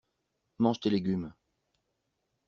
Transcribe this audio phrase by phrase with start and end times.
[0.57, 1.31] Mange tes légumes!